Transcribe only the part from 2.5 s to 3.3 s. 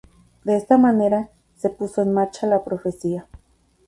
profecía.